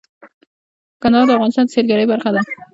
کندهار 1.01 1.25
د 1.27 1.31
افغانستان 1.35 1.65
د 1.67 1.71
سیلګرۍ 1.73 2.05
برخه 2.11 2.29
ده. 2.35 2.41